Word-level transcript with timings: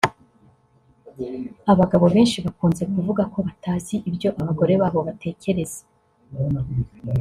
Abagabo 1.71 2.05
benshi 2.15 2.37
bakunze 2.45 2.83
kuvuga 2.93 3.23
ko 3.33 3.37
batazi 3.47 3.95
ibyo 4.09 4.29
abagore 4.41 4.73
babo 4.81 4.99
batekereza 5.07 5.81